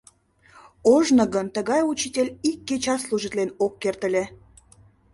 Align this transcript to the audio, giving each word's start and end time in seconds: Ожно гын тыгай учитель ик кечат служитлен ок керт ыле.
Ожно 0.93 1.23
гын 1.33 1.47
тыгай 1.55 1.81
учитель 1.93 2.31
ик 2.49 2.57
кечат 2.67 2.99
служитлен 3.07 3.49
ок 3.65 3.73
керт 3.81 4.01
ыле. 4.07 4.23